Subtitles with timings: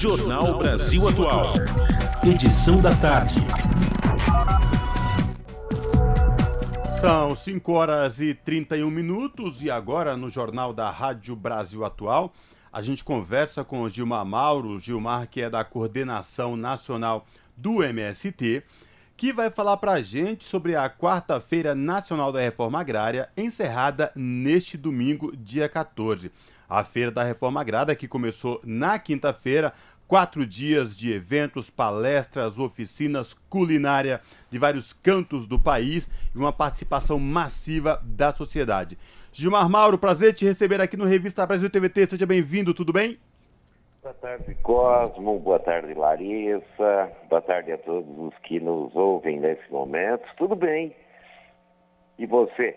[0.00, 1.52] Jornal Brasil Atual.
[2.24, 3.34] Edição da tarde.
[6.98, 12.32] São 5 horas e 31 minutos e agora no Jornal da Rádio Brasil Atual
[12.72, 18.62] a gente conversa com o Gilmar Mauro, Gilmar que é da Coordenação Nacional do MST,
[19.18, 24.78] que vai falar para a gente sobre a Quarta-feira Nacional da Reforma Agrária, encerrada neste
[24.78, 26.32] domingo, dia 14.
[26.70, 29.74] A Feira da Reforma Agrária, que começou na quinta-feira,
[30.10, 37.16] quatro dias de eventos, palestras, oficinas, culinária de vários cantos do país e uma participação
[37.16, 38.98] massiva da sociedade.
[39.32, 42.06] Gilmar Mauro, prazer te receber aqui no Revista Brasil TVT.
[42.08, 43.20] Seja bem-vindo, tudo bem?
[44.02, 45.38] Boa tarde, Cosmo.
[45.38, 47.12] Boa tarde, Larissa.
[47.28, 50.24] Boa tarde a todos os que nos ouvem nesse momento.
[50.36, 50.92] Tudo bem?
[52.18, 52.76] E você?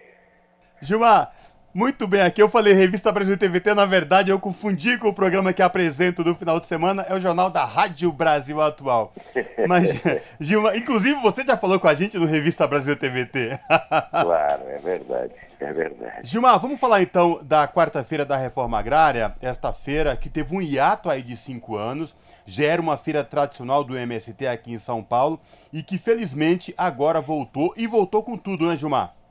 [0.83, 1.33] Gilmar,
[1.73, 5.51] muito bem, aqui eu falei Revista Brasil TVT, na verdade eu confundi com o programa
[5.51, 9.11] que apresento do final de semana, é o jornal da Rádio Brasil Atual.
[9.67, 9.89] Mas,
[10.39, 13.59] Gilma, inclusive você já falou com a gente no Revista Brasil TVT.
[14.11, 16.29] claro, é verdade, é verdade.
[16.29, 21.09] Gilmar, vamos falar então da quarta-feira da Reforma Agrária, esta feira que teve um hiato
[21.09, 22.15] aí de cinco anos,
[22.45, 25.39] já era uma feira tradicional do MST aqui em São Paulo
[25.71, 29.22] e que felizmente agora voltou e voltou com tudo, né Gilmar?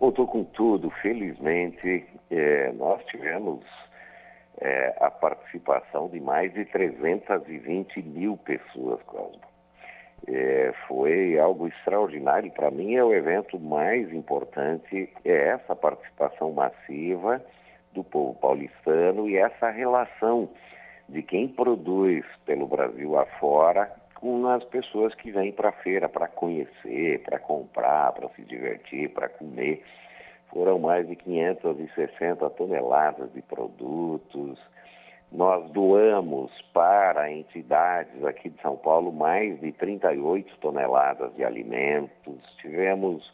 [0.00, 2.06] Voltou com tudo, felizmente.
[2.30, 3.62] É, nós tivemos
[4.58, 9.42] é, a participação de mais de 320 mil pessoas, Cosmo.
[10.26, 12.50] É, foi algo extraordinário.
[12.52, 17.44] Para mim, é o evento mais importante, é essa participação massiva
[17.92, 20.48] do povo paulistano e essa relação
[21.10, 26.28] de quem produz pelo Brasil afora com as pessoas que vêm para a feira para
[26.28, 29.82] conhecer, para comprar, para se divertir, para comer.
[30.52, 34.60] Foram mais de 560 toneladas de produtos.
[35.32, 42.42] Nós doamos para entidades aqui de São Paulo mais de 38 toneladas de alimentos.
[42.60, 43.32] Tivemos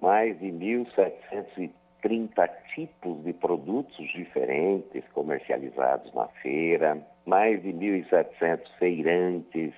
[0.00, 9.74] mais de 1.730 tipos de produtos diferentes comercializados na feira, mais de 1.700 feirantes,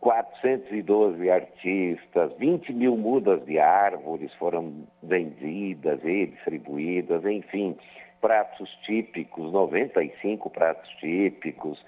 [0.00, 7.76] 412 artistas, 20 mil mudas de árvores foram vendidas e distribuídas, enfim,
[8.20, 11.84] pratos típicos, 95 pratos típicos.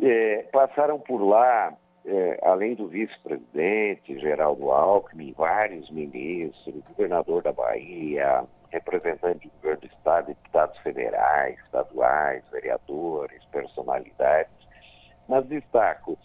[0.00, 8.44] É, passaram por lá, é, além do vice-presidente Geraldo Alckmin, vários ministros, governador da Bahia,
[8.70, 14.52] representante do governo do Estado, deputados federais, estaduais, vereadores, personalidades.
[15.28, 16.16] Mas destaco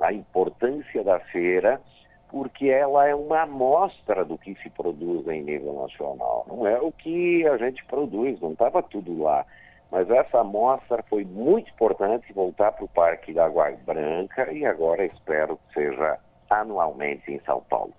[0.00, 1.80] a importância da feira,
[2.28, 6.46] porque ela é uma amostra do que se produz em nível nacional.
[6.48, 9.44] Não é o que a gente produz, não estava tudo lá.
[9.90, 15.04] Mas essa amostra foi muito importante voltar para o Parque da Água Branca e agora
[15.04, 16.18] espero que seja
[16.48, 17.92] anualmente em São Paulo.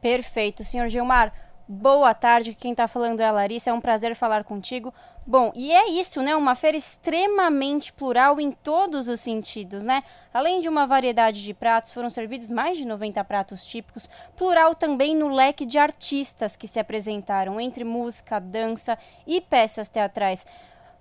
[0.00, 0.62] Perfeito.
[0.62, 1.32] Senhor Gilmar,
[1.66, 2.54] boa tarde.
[2.54, 3.70] Quem está falando é a Larissa.
[3.70, 4.94] É um prazer falar contigo.
[5.28, 6.36] Bom, e é isso, né?
[6.36, 10.04] Uma feira extremamente plural em todos os sentidos, né?
[10.32, 15.16] Além de uma variedade de pratos, foram servidos mais de 90 pratos típicos, plural também
[15.16, 20.46] no leque de artistas que se apresentaram, entre música, dança e peças teatrais.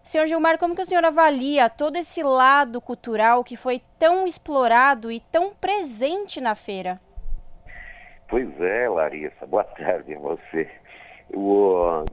[0.01, 5.11] Senhor Gilmar, como que o senhor avalia todo esse lado cultural que foi tão explorado
[5.11, 6.99] e tão presente na feira?
[8.27, 9.45] Pois é, Larissa.
[9.45, 10.67] Boa tarde a você.
[11.31, 12.03] O,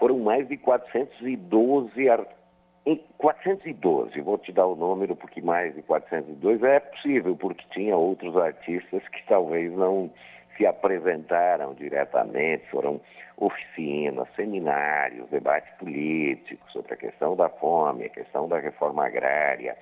[0.00, 2.40] foram mais de 412 artistas.
[2.86, 7.94] Em 412, vou te dar o número porque mais de 412 é possível, porque tinha
[7.94, 10.10] outros artistas que talvez não
[10.56, 12.98] se apresentaram diretamente, foram
[13.36, 19.76] oficinas, seminários, debate político sobre a questão da fome, a questão da reforma agrária.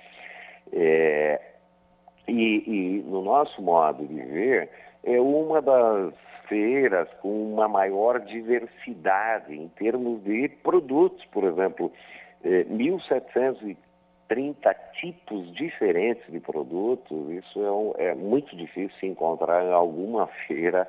[0.73, 1.39] É,
[2.27, 4.69] e, e no nosso modo de ver,
[5.03, 6.13] é uma das
[6.47, 11.91] feiras com uma maior diversidade em termos de produtos, por exemplo,
[12.43, 20.27] eh, 1.730 tipos diferentes de produtos, isso é, um, é muito difícil encontrar em alguma
[20.47, 20.87] feira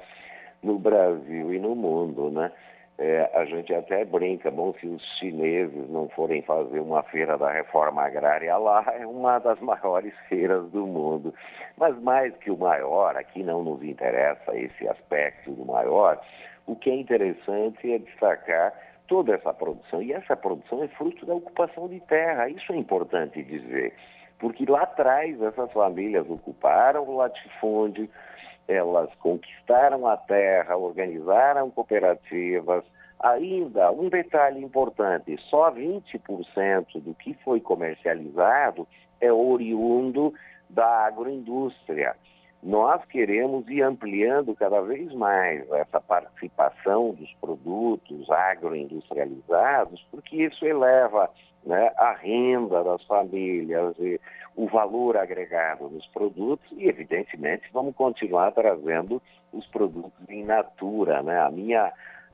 [0.62, 2.52] no Brasil e no mundo, né?
[3.02, 7.50] É, a gente até brinca, bom, se os chineses não forem fazer uma feira da
[7.50, 11.32] reforma agrária lá, é uma das maiores feiras do mundo.
[11.78, 16.20] Mas mais que o maior, aqui não nos interessa esse aspecto do maior,
[16.66, 18.74] o que é interessante é destacar
[19.08, 20.02] toda essa produção.
[20.02, 23.94] E essa produção é fruto da ocupação de terra, isso é importante dizer.
[24.38, 28.10] Porque lá atrás essas famílias ocuparam o latifúndio,
[28.70, 32.84] elas conquistaram a terra, organizaram cooperativas,
[33.20, 38.88] Ainda, um detalhe importante: só 20% do que foi comercializado
[39.20, 40.32] é oriundo
[40.70, 42.16] da agroindústria.
[42.62, 51.30] Nós queremos ir ampliando cada vez mais essa participação dos produtos agroindustrializados, porque isso eleva
[51.64, 54.18] né, a renda das famílias, e
[54.56, 61.22] o valor agregado nos produtos e, evidentemente, vamos continuar trazendo os produtos em natura.
[61.22, 61.38] Né?
[61.40, 61.92] A minha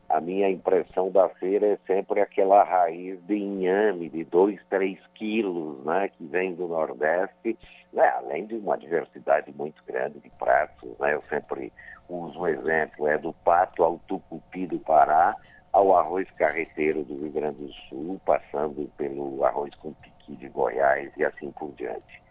[0.08, 5.84] a minha impressão da feira é sempre aquela raiz de inhame de 2, 3 quilos,
[5.84, 7.58] né, que vem do Nordeste,
[7.92, 10.96] né, além de uma diversidade muito grande de pratos.
[11.00, 11.72] Né, eu sempre
[12.08, 15.34] uso um exemplo, é do pato ao tucupi do Pará,
[15.72, 21.10] ao arroz carreteiro do Rio Grande do Sul, passando pelo arroz com piqui de Goiás
[21.16, 22.26] e assim por diante.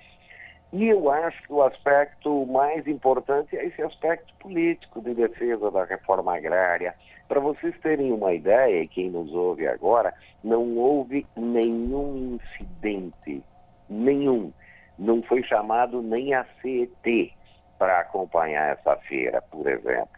[0.73, 5.85] E eu acho que o aspecto mais importante é esse aspecto político de defesa da
[5.85, 6.93] reforma agrária.
[7.27, 10.13] Para vocês terem uma ideia, e quem nos ouve agora,
[10.43, 13.41] não houve nenhum incidente,
[13.89, 14.51] nenhum.
[14.99, 17.33] Não foi chamado nem a CET
[17.79, 20.09] para acompanhar essa feira, por exemplo.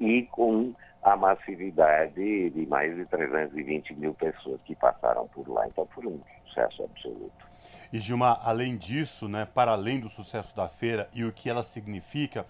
[0.00, 0.72] E com
[1.06, 5.64] a massividade de mais de 320 mil pessoas que passaram por lá.
[5.68, 7.46] Então foi um sucesso absoluto.
[7.92, 11.62] E Gilmar, além disso, né, para além do sucesso da feira e o que ela
[11.62, 12.44] significa,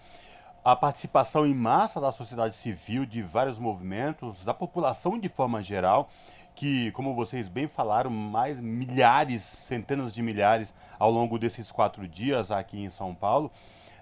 [0.65, 6.09] a participação em massa da sociedade civil, de vários movimentos, da população de forma geral,
[6.55, 12.49] que, como vocês bem falaram, mais milhares, centenas de milhares ao longo desses quatro dias
[12.49, 13.51] aqui em São Paulo,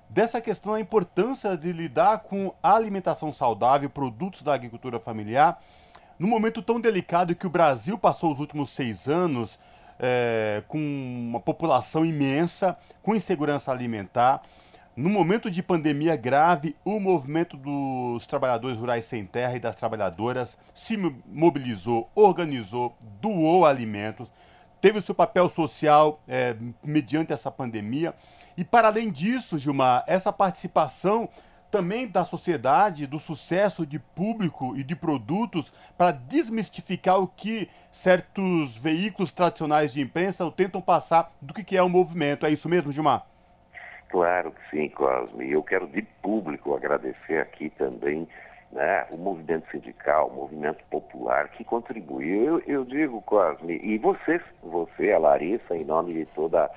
[0.10, 5.62] dessa questão a importância de lidar com a alimentação saudável, produtos da agricultura familiar,
[6.18, 9.60] num momento tão delicado que o Brasil passou os últimos seis anos
[10.00, 14.42] é, com uma população imensa, com insegurança alimentar.
[14.96, 20.58] No momento de pandemia grave, o movimento dos trabalhadores rurais sem terra e das trabalhadoras
[20.74, 20.96] se
[21.28, 24.32] mobilizou, organizou, doou alimentos,
[24.80, 28.14] teve o seu papel social é, mediante essa pandemia.
[28.58, 31.30] E para além disso, Gilmar, essa participação
[31.70, 38.78] também da sociedade, do sucesso de público e de produtos para desmistificar o que certos
[38.78, 42.46] veículos tradicionais de imprensa tentam passar do que é o movimento.
[42.46, 43.26] É isso mesmo, Gilmar?
[44.08, 45.52] Claro que sim, Cosme.
[45.52, 48.26] Eu quero de público agradecer aqui também
[48.72, 52.60] né, o movimento sindical, o movimento popular que contribuiu.
[52.60, 56.70] Eu, eu digo, Cosme, e você, você, a Larissa, em nome de toda a,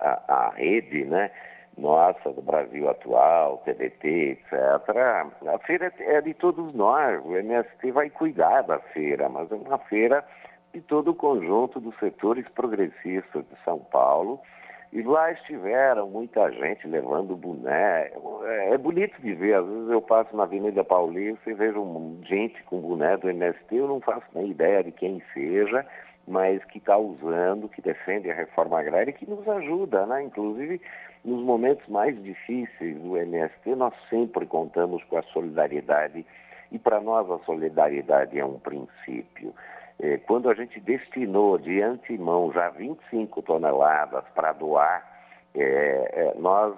[0.00, 1.30] a rede, né?
[1.78, 4.52] nossa, do Brasil Atual, TVT, etc.
[5.46, 9.78] A feira é de todos nós, o MST vai cuidar da feira, mas é uma
[9.78, 10.24] feira
[10.74, 14.40] de todo o conjunto dos setores progressistas de São Paulo.
[14.90, 18.10] E lá estiveram muita gente levando boné.
[18.44, 22.62] É, é bonito de ver, às vezes eu passo na Avenida Paulista e vejo gente
[22.64, 25.86] com boné do MST, eu não faço nem ideia de quem seja,
[26.28, 30.22] mas que está usando, que defende a reforma agrária que nos ajuda, né?
[30.22, 30.80] Inclusive,
[31.24, 36.24] nos momentos mais difíceis do MST, nós sempre contamos com a solidariedade
[36.70, 39.54] e para nós a solidariedade é um princípio.
[40.00, 45.02] É, quando a gente destinou de antemão já 25 toneladas para doar,
[45.54, 46.76] é, é, nós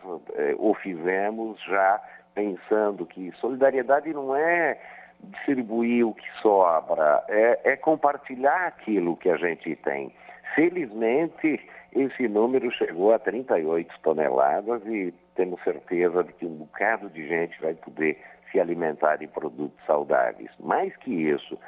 [0.59, 2.01] o fizemos já
[2.35, 4.79] pensando que solidariedade não é
[5.25, 10.13] distribuir o que sobra, é, é compartilhar aquilo que a gente tem.
[10.55, 11.61] Felizmente,
[11.93, 17.61] esse número chegou a 38 toneladas e temos certeza de que um bocado de gente
[17.61, 18.19] vai poder
[18.51, 20.51] se alimentar de produtos saudáveis.
[20.59, 21.59] Mais que isso,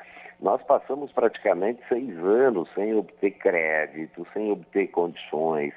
[0.40, 5.72] nós passamos praticamente seis anos sem obter crédito, sem obter condições,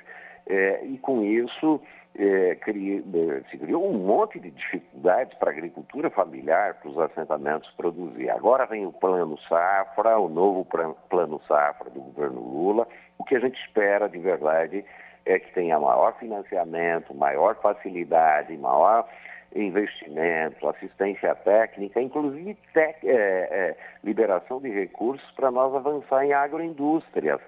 [0.47, 1.79] é, e com isso
[2.17, 7.69] é, é, se criou um monte de dificuldades para a agricultura familiar, para os assentamentos
[7.71, 8.29] produzir.
[8.29, 10.65] Agora vem o Plano Safra, o novo
[11.09, 12.87] Plano Safra do governo Lula.
[13.17, 14.85] O que a gente espera de verdade
[15.25, 19.07] é que tenha maior financiamento, maior facilidade, maior
[19.53, 27.39] investimento, assistência técnica, inclusive tec, é, é, liberação de recursos para nós avançar em agroindústrias.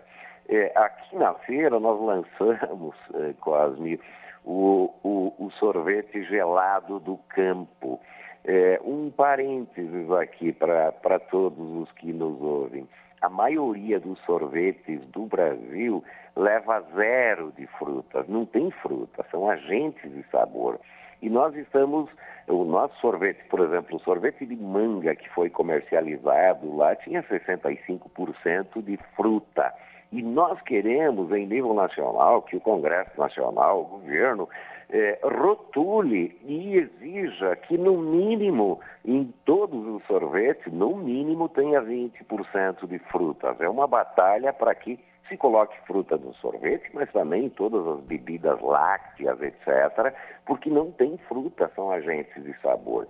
[0.49, 3.99] É, aqui na feira nós lançamos, é, Cosme,
[4.47, 7.99] o, o, o, sorvete gelado do campo.
[8.45, 12.87] É, um parênteses aqui para todos os que nos ouvem.
[13.21, 16.01] A maioria dos sorvetes do Brasil
[16.33, 20.79] leva zero de frutas, não tem fruta, são agentes de sabor.
[21.21, 22.09] E nós estamos,
[22.47, 28.81] o nosso sorvete, por exemplo, o sorvete de manga que foi comercializado lá tinha 65%
[28.81, 29.73] de fruta.
[30.11, 34.47] E nós queremos, em nível nacional, que o Congresso Nacional, o governo,
[34.89, 42.87] é, rotule e exija que, no mínimo, em todos os sorvetes, no mínimo tenha 20%
[42.87, 43.59] de frutas.
[43.59, 44.97] É uma batalha para que
[45.27, 50.13] se coloque fruta no sorvete, mas também em todas as bebidas lácteas, etc.,
[50.45, 53.07] porque não tem fruta, são agentes de sabor.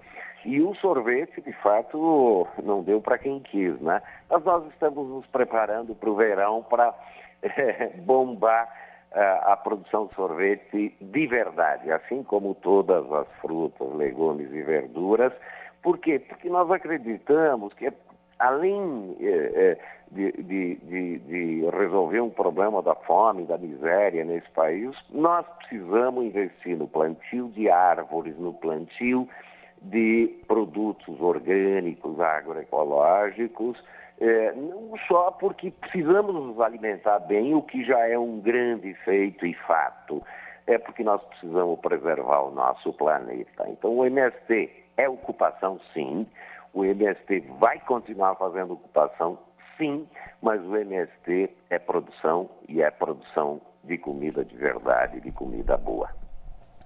[0.48, 4.02] E o sorvete, de fato, não deu para quem quis, né?
[4.30, 6.96] Mas nós estamos nos preparando para o verão para
[7.44, 8.74] é, bombar
[9.14, 15.34] a produção de sorvete de verdade, assim como todas as frutas, legumes e verduras.
[15.84, 16.20] Por quê?
[16.20, 17.92] Porque nós acreditamos que,
[18.40, 19.78] além é,
[20.12, 26.24] de, de, de, de, resolver um problema da fome, da miséria nesse país, nós precisamos
[26.24, 29.28] investir no plantio de árvores, no plantio
[29.82, 33.78] de produtos orgânicos, agroecológicos,
[34.20, 39.46] é, não só porque precisamos nos alimentar bem, o que já é um grande feito
[39.46, 40.24] e fato,
[40.66, 43.70] é porque nós precisamos preservar o nosso planeta.
[43.70, 46.28] Então, o MST é ocupação, sim.
[46.74, 49.38] O MST vai continuar fazendo ocupação,
[49.78, 50.08] sim,
[50.42, 56.10] mas o MST é produção e é produção de comida de verdade, de comida boa.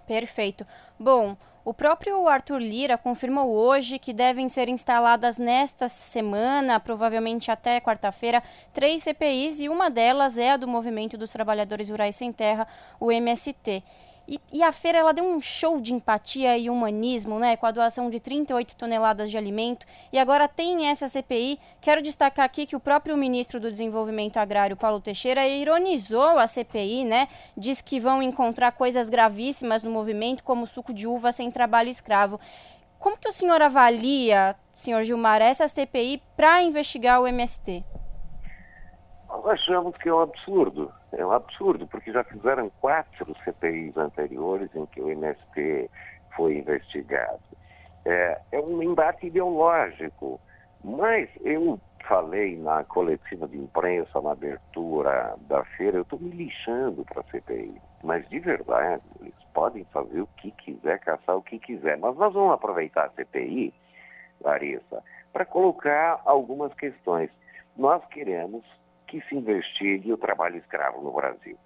[0.08, 0.66] Perfeito.
[1.00, 7.80] Bom, o próprio Arthur Lira confirmou hoje que devem ser instaladas nesta semana, provavelmente até
[7.80, 8.42] quarta-feira,
[8.74, 12.68] três CPIs e uma delas é a do Movimento dos Trabalhadores Rurais Sem Terra,
[13.00, 13.84] o MST.
[14.32, 17.72] E, e, a feira ela deu um show de empatia e humanismo, né, com a
[17.72, 19.86] doação de 38 toneladas de alimento.
[20.10, 21.60] E agora tem essa CPI.
[21.82, 27.04] Quero destacar aqui que o próprio ministro do Desenvolvimento Agrário, Paulo Teixeira, ironizou a CPI,
[27.04, 27.28] né?
[27.58, 32.40] Diz que vão encontrar coisas gravíssimas no movimento, como suco de uva sem trabalho escravo.
[33.00, 37.84] Como que o senhor avalia, senhor Gilmar, essa CPI para investigar o MST?
[39.28, 40.90] Nós achamos que é um absurdo.
[41.14, 45.90] É um absurdo, porque já fizeram quatro CPIs anteriores em que o MST
[46.36, 47.42] foi investigado.
[48.06, 50.40] É, é um embate ideológico.
[50.84, 57.06] Mas eu falei na coletiva de imprensa, na abertura da feira, eu estou me lixando
[57.06, 57.80] para a CPI.
[58.04, 61.98] Mas de verdade, eles podem fazer o que quiser, caçar o que quiser.
[61.98, 63.74] Mas nós vamos aproveitar a CPI,
[64.42, 67.30] Larissa, para colocar algumas questões.
[67.78, 68.64] Nós queremos
[69.12, 71.58] que se investigue o trabalho escravo no Brasil.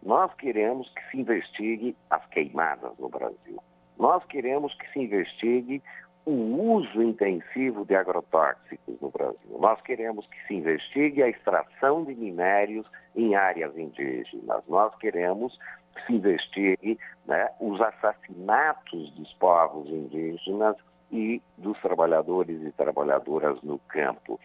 [0.00, 3.60] Nós queremos que se investigue as queimadas no Brasil.
[3.98, 5.82] Nós queremos que se investigue
[6.24, 9.58] o uso intensivo de agrotóxicos no Brasil.
[9.58, 12.86] Nós queremos que se investigue a extração de minérios
[13.16, 14.62] em áreas indígenas.
[14.68, 15.58] Nós queremos
[15.96, 16.96] que se investigue
[17.26, 20.76] né, os assassinatos dos povos indígenas
[21.10, 24.38] e dos trabalhadores e trabalhadoras no campo.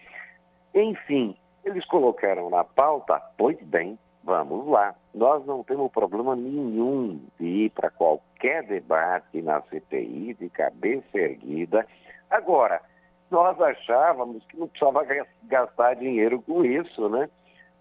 [0.74, 1.38] Enfim,
[1.70, 4.96] eles colocaram na pauta, pois bem, vamos lá.
[5.14, 11.86] Nós não temos problema nenhum de ir para qualquer debate na CPI de cabeça erguida.
[12.30, 12.82] Agora,
[13.30, 15.06] nós achávamos que não precisava
[15.44, 17.30] gastar dinheiro com isso, né?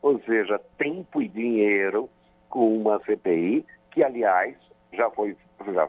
[0.03, 2.09] Ou seja, tempo e dinheiro
[2.51, 4.55] com uma CPI, que aliás
[4.93, 5.37] já foi,
[5.73, 5.89] já,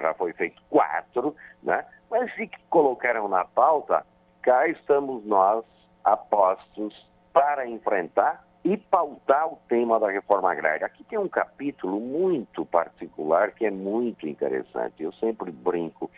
[0.00, 1.84] já foi feito quatro, né?
[2.10, 4.06] Mas se colocaram na pauta,
[4.42, 5.64] cá estamos nós
[6.04, 7.06] apostos
[7.36, 10.86] para enfrentar e pautar o tema da reforma agrária.
[10.86, 15.02] Aqui tem um capítulo muito particular que é muito interessante.
[15.02, 16.10] Eu sempre brinco.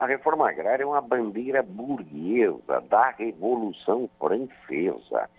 [0.00, 5.30] A reforma agrária é uma bandeira burguesa da Revolução Francesa.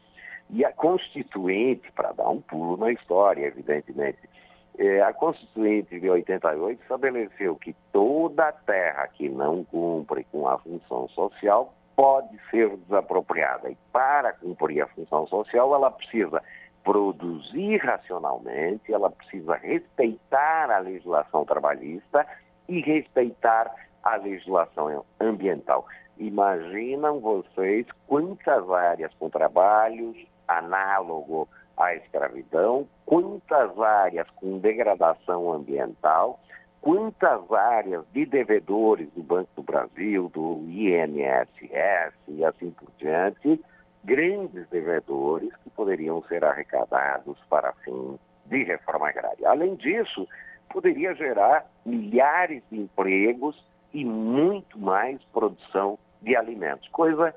[0.49, 4.29] E a Constituinte, para dar um pulo na história, evidentemente,
[4.77, 11.09] é, a Constituinte de 88 estabeleceu que toda terra que não cumpre com a função
[11.09, 13.69] social pode ser desapropriada.
[13.69, 16.41] E para cumprir a função social, ela precisa
[16.83, 22.25] produzir racionalmente, ela precisa respeitar a legislação trabalhista
[22.67, 25.85] e respeitar a legislação ambiental.
[26.17, 30.17] Imaginam vocês quantas áreas com trabalhos
[30.47, 36.39] análogo à escravidão, quantas áreas com degradação ambiental,
[36.81, 43.63] quantas áreas de devedores do Banco do Brasil, do INSS e assim por diante,
[44.03, 49.47] grandes devedores que poderiam ser arrecadados para fim de reforma agrária.
[49.47, 50.27] Além disso,
[50.69, 57.33] poderia gerar milhares de empregos e muito mais produção de alimentos, coisa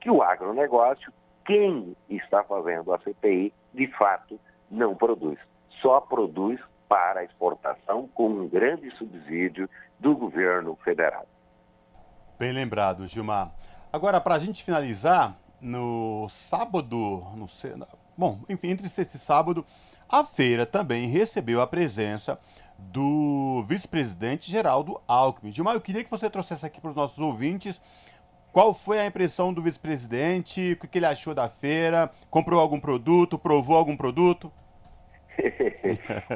[0.00, 1.12] que o agronegócio,
[1.44, 4.38] quem está fazendo a CPI, de fato
[4.70, 5.38] não produz.
[5.80, 11.26] Só produz para exportação com um grande subsídio do governo federal.
[12.38, 13.52] Bem lembrado, Gilmar.
[13.92, 16.96] Agora, para a gente finalizar, no sábado,
[17.36, 17.46] no,
[18.16, 19.64] bom, enfim, entre sexta e sábado,
[20.08, 22.38] a feira também recebeu a presença
[22.78, 25.52] do vice-presidente Geraldo Alckmin.
[25.52, 27.80] Gilmar, eu queria que você trouxesse aqui para os nossos ouvintes
[28.54, 33.36] qual foi a impressão do vice-presidente, o que ele achou da feira, comprou algum produto,
[33.36, 34.48] provou algum produto?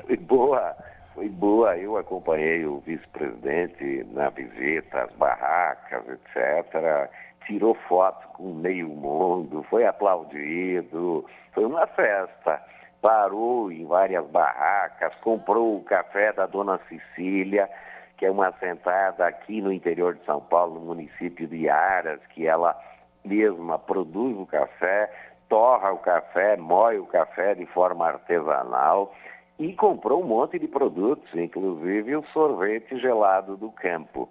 [0.07, 0.77] Foi boa,
[1.15, 1.77] foi boa.
[1.77, 7.11] Eu acompanhei o vice-presidente na visita às barracas, etc.
[7.47, 12.63] Tirou fotos com meio mundo, foi aplaudido, foi uma festa
[13.01, 17.69] parou em várias barracas, comprou o café da dona Cecília,
[18.17, 22.47] que é uma assentada aqui no interior de São Paulo, no município de Aras, que
[22.47, 22.77] ela
[23.25, 25.11] mesma produz o café,
[25.49, 29.15] torra o café, moe o café de forma artesanal
[29.59, 34.29] e comprou um monte de produtos, inclusive o sorvete gelado do campo.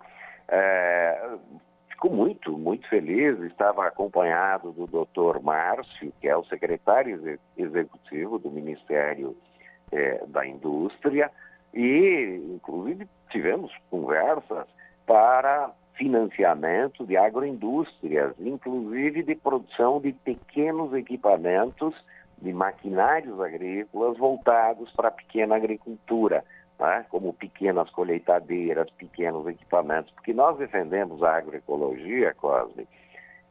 [0.48, 1.38] É,
[1.90, 8.50] ficou muito, muito feliz, estava acompanhado do doutor Márcio, que é o secretário executivo do
[8.50, 9.36] Ministério
[9.92, 11.30] é, da Indústria,
[11.74, 14.66] e inclusive tivemos conversas
[15.06, 21.94] para financiamento de agroindústrias, inclusive de produção de pequenos equipamentos
[22.42, 26.44] de maquinários agrícolas voltados para a pequena agricultura
[26.80, 32.88] né, como pequenas colheitadeiras, pequenos equipamentos, porque nós defendemos a agroecologia, Cosme,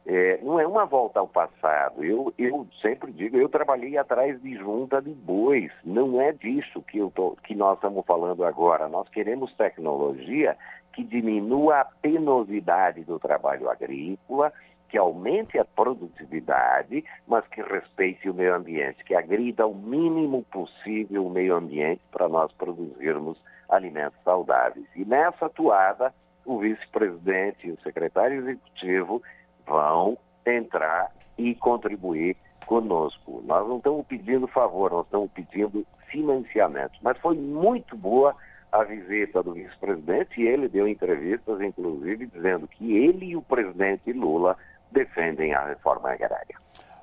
[0.09, 2.01] é, não é uma volta ao passado.
[2.01, 5.69] Eu, eu sempre digo, eu trabalhei atrás de junta de bois.
[5.83, 8.87] Não é disso que, eu tô, que nós estamos falando agora.
[8.87, 10.55] Nós queremos tecnologia
[10.97, 14.51] que diminua a penosidade do trabalho agrícola,
[14.89, 21.27] que aumente a produtividade, mas que respeite o meio ambiente, que agrida o mínimo possível
[21.27, 23.39] o meio ambiente para nós produzirmos
[23.69, 24.87] alimentos saudáveis.
[24.95, 26.11] E nessa atuada,
[26.43, 29.21] o vice-presidente e o secretário executivo
[29.67, 32.35] vão entrar e contribuir
[32.65, 33.43] conosco.
[33.45, 36.93] Nós não estamos pedindo favor, nós estamos pedindo financiamento.
[37.03, 38.35] Mas foi muito boa
[38.71, 44.11] a visita do vice-presidente e ele deu entrevistas, inclusive, dizendo que ele e o presidente
[44.11, 44.57] Lula
[44.91, 46.57] defendem a reforma agrária.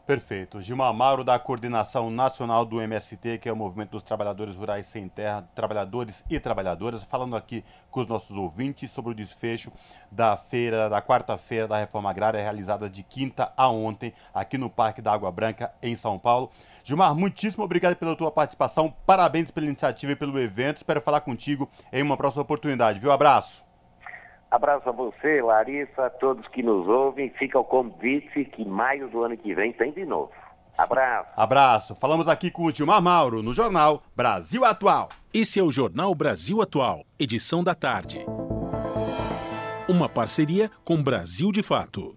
[0.06, 0.60] Perfeito.
[0.60, 5.08] Gilmar Mauro, da Coordenação Nacional do MST, que é o Movimento dos Trabalhadores Rurais Sem
[5.08, 9.72] Terra, Trabalhadores e Trabalhadoras, falando aqui com os nossos ouvintes sobre o desfecho
[10.12, 15.00] da feira, da quarta-feira da Reforma Agrária, realizada de quinta a ontem, aqui no Parque
[15.00, 16.50] da Água Branca, em São Paulo.
[16.84, 20.76] Gilmar, muitíssimo obrigado pela tua participação, parabéns pela iniciativa e pelo evento.
[20.76, 23.10] Espero falar contigo em uma próxima oportunidade, viu?
[23.10, 23.64] Abraço.
[24.50, 27.30] Abraço a você, Larissa, a todos que nos ouvem.
[27.30, 30.30] Fica o convite que maio do ano que vem tem de novo.
[30.76, 31.30] Abraço.
[31.34, 31.94] Abraço.
[31.94, 35.08] Falamos aqui com o Gilmar Mauro no Jornal Brasil Atual.
[35.32, 38.24] Esse é o Jornal Brasil Atual, edição da tarde.
[39.88, 42.12] Uma parceria com Brasil de Fato.